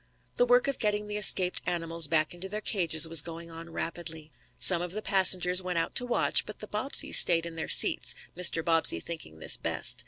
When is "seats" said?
7.69-8.15